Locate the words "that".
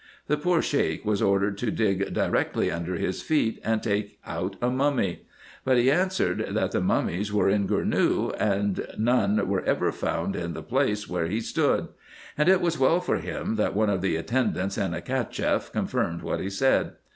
6.55-6.71, 13.57-13.75